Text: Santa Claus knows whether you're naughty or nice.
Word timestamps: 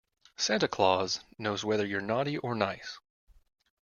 Santa 0.35 0.67
Claus 0.67 1.19
knows 1.37 1.63
whether 1.63 1.85
you're 1.85 2.01
naughty 2.01 2.35
or 2.39 2.55
nice. 2.55 2.97